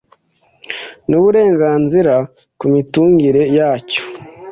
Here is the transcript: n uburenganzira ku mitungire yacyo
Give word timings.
n 1.09 1.11
uburenganzira 1.19 2.13
ku 2.59 2.65
mitungire 2.73 3.41
yacyo 3.57 4.03